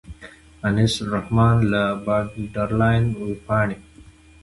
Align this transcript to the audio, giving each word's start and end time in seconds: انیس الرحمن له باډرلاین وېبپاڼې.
انیس 0.67 0.93
الرحمن 1.03 1.55
له 1.71 1.83
باډرلاین 2.05 3.03
وېبپاڼې. 3.19 3.77